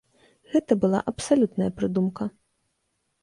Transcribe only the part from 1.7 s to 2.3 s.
прыдумка.